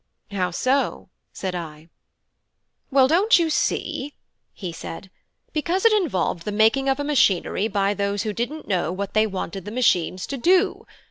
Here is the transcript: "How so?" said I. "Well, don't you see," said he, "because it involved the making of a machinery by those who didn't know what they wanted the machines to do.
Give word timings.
"How 0.31 0.49
so?" 0.49 1.09
said 1.31 1.53
I. 1.53 1.87
"Well, 2.89 3.07
don't 3.07 3.37
you 3.37 3.51
see," 3.51 4.15
said 4.73 5.03
he, 5.05 5.09
"because 5.53 5.85
it 5.85 5.93
involved 5.93 6.43
the 6.43 6.51
making 6.51 6.89
of 6.89 6.99
a 6.99 7.03
machinery 7.03 7.67
by 7.67 7.93
those 7.93 8.23
who 8.23 8.33
didn't 8.33 8.67
know 8.67 8.91
what 8.91 9.13
they 9.13 9.27
wanted 9.27 9.63
the 9.65 9.71
machines 9.71 10.25
to 10.25 10.37
do. 10.37 10.87